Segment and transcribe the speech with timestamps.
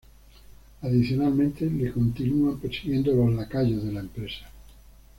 [0.81, 4.49] Adicionalmente le continúan persiguiendo los lacayos de la empresa.